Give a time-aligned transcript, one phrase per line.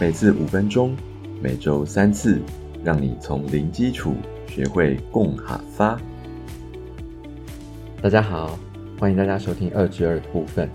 [0.00, 0.96] 每次五分钟，
[1.42, 2.40] 每周三次，
[2.84, 4.14] 让你从零基础
[4.46, 5.98] 学会共哈发。
[8.00, 8.56] 大家好，
[8.96, 10.70] 欢迎大家收听二之二的部分。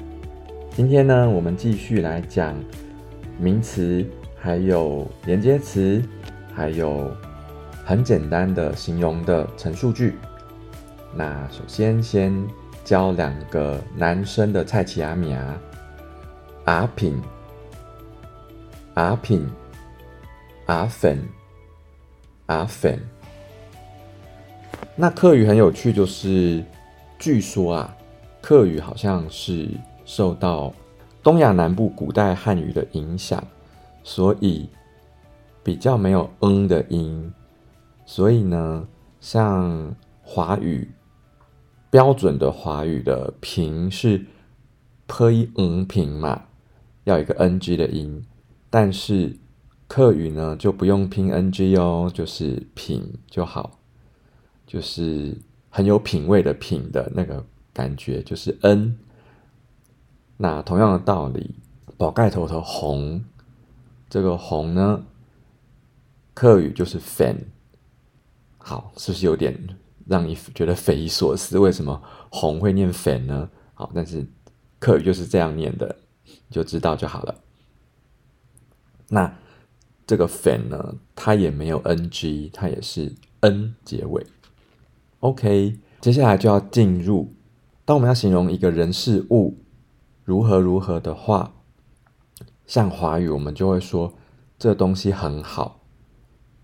[0.71, 2.53] 今天呢，我们继续来讲
[3.39, 4.05] 名词，
[4.35, 6.03] 还有连接词，
[6.53, 7.09] 还有
[7.85, 10.15] 很简单的形容的陈述句。
[11.15, 12.45] 那首先先
[12.83, 15.57] 教两个男生的菜奇阿米啊，
[16.65, 17.21] 阿品、
[18.95, 19.47] 阿品、
[20.67, 21.21] 阿粉、
[22.45, 22.99] 阿粉。
[24.95, 26.63] 那客语很有趣，就是
[27.17, 27.97] 据说啊，
[28.41, 29.69] 客语好像是
[30.05, 30.73] 受到
[31.23, 33.43] 东亚南部古代汉语的影响，
[34.03, 34.69] 所以
[35.63, 37.33] 比较没有“嗯”的音，
[38.05, 38.87] 所以呢，
[39.19, 40.89] 像华语。
[41.89, 44.25] 标准的华语的平是
[45.05, 46.41] p 嗯平嘛，
[47.03, 48.25] 要一个 ng 的音，
[48.73, 49.37] 但是
[49.87, 53.77] 客语呢就不用拼 ng 哦，就是品就好，
[54.65, 55.37] 就是
[55.69, 58.97] 很有品味的品的那个感觉，就是 n。
[60.37, 61.53] 那同样的道理，
[61.97, 63.23] 宝盖头头红，
[64.09, 65.05] 这个红呢，
[66.33, 67.35] 客语就是 fan，
[68.57, 69.55] 好，是不是有点？
[70.07, 72.01] 让你觉得匪夷所思，为什么
[72.31, 73.47] 红会念粉呢？
[73.75, 74.25] 好，但是
[74.79, 75.95] 客语就是这样念的，
[76.49, 77.42] 就知道就好了。
[79.09, 79.37] 那
[80.05, 84.25] 这个粉呢，它也没有 ng，它也是 n 结尾。
[85.19, 87.33] OK，接下来就要进入，
[87.85, 89.57] 当我们要形容一个人事物
[90.23, 91.53] 如何如何的话，
[92.65, 94.13] 像华语我们就会说
[94.57, 95.81] 这东西很好。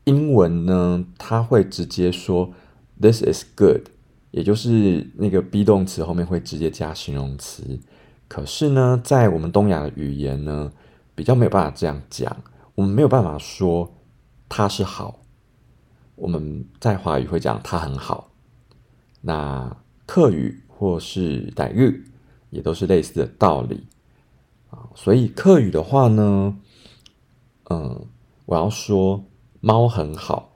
[0.06, 2.54] 英文呢，它会直接说。
[3.02, 3.84] This is good，
[4.32, 7.80] 也就是那个 be 动词后面会直接加形容词。
[8.28, 10.74] 可是呢，在我们东亚的语言呢，
[11.20, 12.34] 比较没有办法这样讲。
[12.76, 13.94] 我们没有办法说
[14.48, 15.20] 它是好。
[16.16, 18.32] 我们在华语会讲它很好。
[19.20, 19.76] 那
[20.06, 22.10] 客语或是傣语
[22.52, 23.86] 也都是类似的道理
[24.70, 24.88] 啊。
[24.96, 26.58] 所以客语的话呢，
[27.70, 28.06] 嗯，
[28.46, 29.26] 我要说
[29.60, 30.54] 猫很好，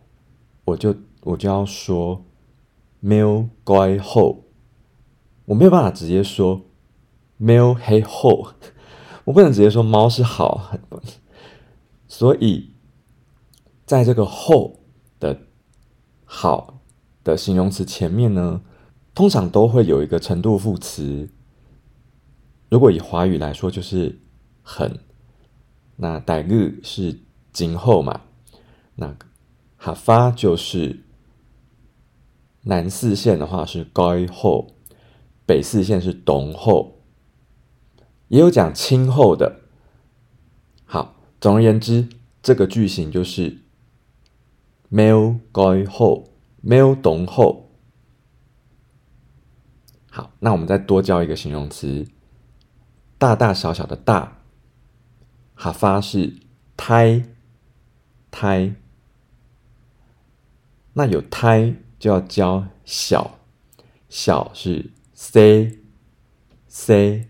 [0.64, 2.24] 我就我就要说。
[3.06, 4.46] 喵乖后，
[5.44, 6.62] 我没有办法直接说
[7.36, 8.48] 喵黑后，
[9.26, 10.78] 我不能直接说猫是好，
[12.08, 12.72] 所以
[13.86, 14.80] 在这个后
[15.20, 15.40] 的
[16.26, 16.82] 好
[17.24, 18.62] 的形容词前面呢，
[19.14, 21.30] 通常都会有一个程度副词。
[22.70, 24.20] 如果以华语来说，就是
[24.62, 25.00] 很，
[25.96, 27.20] 那傣语是
[27.52, 28.22] 今后嘛，
[28.96, 29.16] 那
[29.78, 31.02] 哈发就是。
[32.66, 34.74] 南四线的话是该后，
[35.46, 37.03] 北四线是东后，
[38.28, 39.62] 也有讲亲后的。
[40.86, 42.10] 好，总而言之，
[42.42, 43.60] 这个句型就是
[44.90, 46.30] 没有该后，
[46.62, 47.70] 没有东后。
[50.10, 52.08] 好，那我们再多教一个形容词，
[53.18, 54.40] 大大小小的大，
[55.56, 56.36] 哈发是
[56.76, 57.24] 胎
[58.30, 58.76] 胎，
[60.94, 61.76] 那有胎。
[62.00, 63.40] 就要教小，
[64.10, 65.80] 小是 c
[66.68, 67.30] c，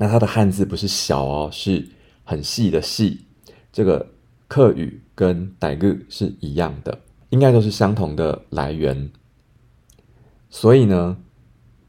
[0.00, 1.86] 那它的汉字不是小哦，是
[2.24, 3.26] 很细的细。
[3.70, 4.14] 这个
[4.48, 9.10] 客语跟傣语是一样的，应该都是相同的来源。
[10.48, 11.18] 所以呢，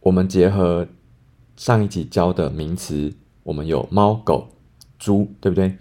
[0.02, 0.86] 我们结合
[1.56, 3.14] 上一集教的名词，
[3.44, 4.58] 我们有猫、狗、
[5.00, 5.78] 猪，对不对？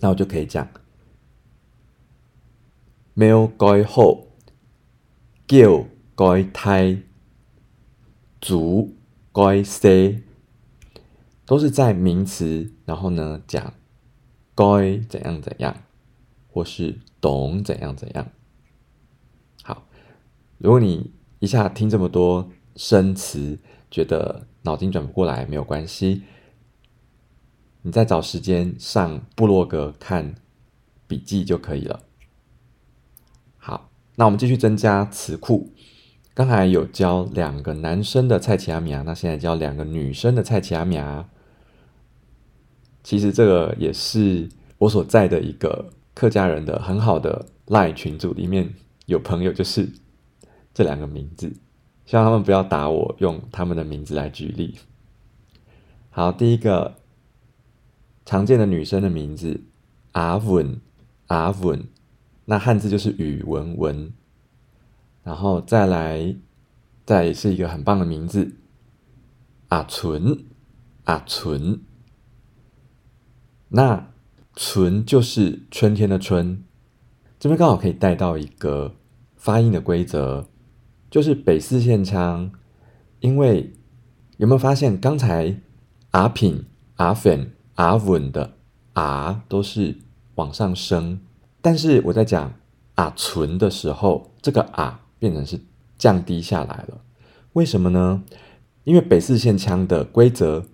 [0.00, 0.68] 那我就可以讲。
[3.14, 4.26] 喵该好，
[5.46, 5.86] 叫
[6.16, 7.00] 该胎，
[8.40, 8.96] 足
[9.32, 10.22] 该塞，
[11.46, 13.74] 都是在名词，然后呢讲
[14.54, 14.64] 该
[15.08, 15.76] 怎样怎样，
[16.50, 18.26] 或是懂怎样怎样。
[19.62, 19.86] 好，
[20.58, 23.58] 如果你一下听这么多生词，
[23.90, 26.22] 觉得脑筋转不过来，没有关系，
[27.82, 30.34] 你再找时间上部落格看
[31.06, 32.02] 笔记就可以了。
[33.56, 35.72] 好那我们继续增加词库。
[36.40, 41.28] 刚才有教两个男生的蔡奇阿米亚，那现在教两个女生的蔡奇阿米亚。
[43.04, 44.48] 其实这个也是
[44.78, 48.72] 我所在的一个客家人的很好的赖群组里面
[49.04, 49.86] 有朋友，就是
[50.72, 51.52] 这两个名字。
[52.06, 54.78] 希望他们不要打我，用他们的名字来举例。
[56.08, 56.94] 好，第一个
[58.24, 59.60] 常见的女生的名字
[60.12, 60.80] 阿文，
[61.26, 61.84] 阿文。
[62.46, 64.10] 那汉字就是宇文文，
[65.30, 66.34] 然后再来，
[67.06, 68.56] 再是一个很棒的名字，
[69.68, 70.44] 阿纯，
[71.04, 71.82] 阿纯，
[73.68, 74.10] 那
[74.56, 76.64] 纯就是春天的春，
[77.38, 78.96] 这边刚好可以带到一个
[79.36, 80.48] 发音的规则，
[81.08, 82.50] 就是北四线腔，
[83.20, 83.72] 因为
[84.38, 85.60] 有没有发现刚才
[86.10, 86.64] 阿品、
[86.96, 88.56] 阿粉、阿稳的
[88.94, 89.96] 啊都是
[90.34, 91.20] 往上升，
[91.62, 92.52] 但是我在讲
[92.96, 95.60] 啊纯的时候，这个啊变成是
[95.96, 97.00] 降低下来了，
[97.52, 98.24] 为什么呢？
[98.82, 100.66] 因为北四线腔的规则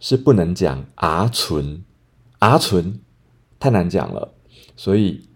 [0.00, 1.84] 是不能讲啊纯。
[2.38, 3.00] 啊纯
[3.58, 4.32] 太难讲了，
[4.76, 5.28] 所以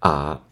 [0.00, 0.42] 啊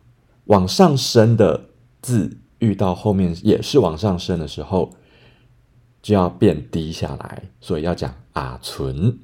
[0.45, 1.71] 往上升的
[2.01, 4.95] 字遇到后面也是往上升的时候，
[6.01, 9.19] 就要变低下来，所以要讲啊纯。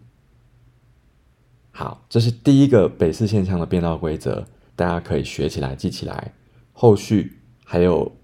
[1.70, 4.44] 好，这是第一个北四线腔的变道规则，
[4.74, 6.34] 大家可以学起来记起来。
[6.72, 8.16] 后续还有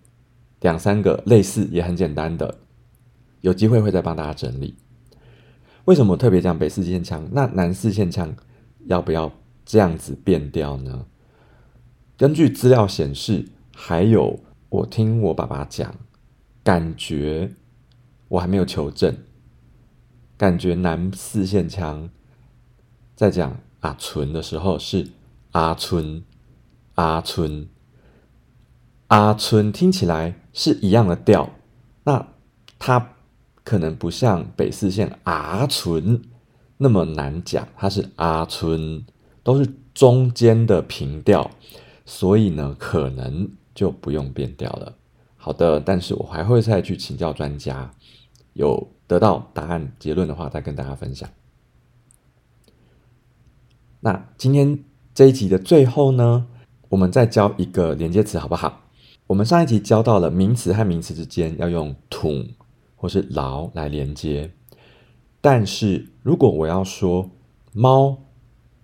[0.61, 2.59] 两三个类似也很简单的，
[3.41, 4.77] 有机会会再帮大家整理。
[5.87, 7.29] 为什么我特别讲北四线腔？
[7.33, 8.35] 那南四线腔
[8.87, 9.33] 要不要
[9.65, 11.07] 这样子变调呢？
[12.17, 15.95] 根据资料显示，还有我听我爸爸讲，
[16.63, 17.53] 感觉
[18.29, 19.17] 我还没有求证，
[20.37, 22.11] 感觉南四线腔
[23.17, 25.09] 在讲阿纯的时候是
[25.53, 26.23] 阿春
[26.95, 27.67] 阿春
[29.07, 31.51] 阿春，听起来是一样的调，
[32.05, 32.29] 那
[32.79, 33.15] 它。
[33.63, 36.21] 可能不像北四线阿纯
[36.79, 39.05] 那么难讲，它是阿纯，
[39.45, 41.49] 都是中间的平调，
[42.05, 44.97] 所以呢，可能就不用变调了。
[45.37, 47.93] 好的，但是我还会再去请教专家，
[48.55, 51.29] 有得到答案结论的话，再跟大家分享。
[54.01, 54.83] 那今天
[55.15, 56.47] 这一集的最后呢，
[56.89, 58.81] 我们再教一个连接词，好不好？
[59.31, 62.45] 我们上一集教到了名词和名词之间要用土。
[62.97, 64.53] 或是牢来连接，
[65.41, 67.31] 但是如果我要说
[67.73, 68.19] 猫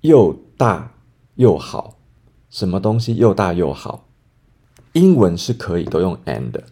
[0.00, 0.94] 又大
[1.34, 1.98] 又好，
[2.48, 4.08] 什么东西又大又好？
[4.94, 6.62] 英文是可以都用 and，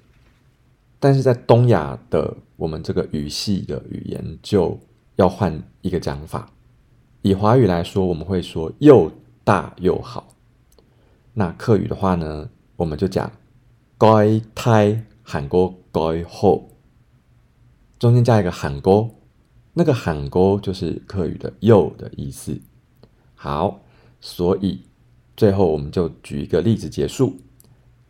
[0.98, 4.80] 但是在东亚的我们这个语系的语言就
[5.16, 6.50] 要换一个讲法。
[7.20, 9.12] 以华语来说，我们会说又
[9.44, 10.28] 大又好。
[11.34, 13.30] 那客语的话呢，我们就讲
[14.04, 16.60] 该胎喊过该好。
[17.98, 19.22] 中间加一个喊勾，
[19.72, 22.60] 那个喊勾就是客语的“又”的意思。
[23.34, 23.80] 好，
[24.20, 24.84] 所以
[25.38, 27.38] 最后我们就举一个例子结束。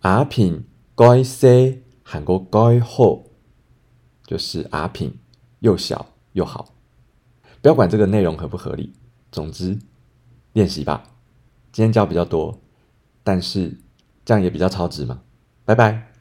[0.01, 0.65] 阿品
[0.97, 3.31] 该塞喊勾该后，
[4.27, 5.17] 就是阿品
[5.61, 6.75] 又小又好。
[7.63, 8.93] 不要管这个内容合不合理，
[9.31, 9.79] 总之
[10.55, 11.05] 练习吧。
[11.71, 12.61] 今天教比较多，
[13.23, 13.79] 但是
[14.25, 15.21] 这样也比较超值嘛。
[15.65, 16.14] 拜拜。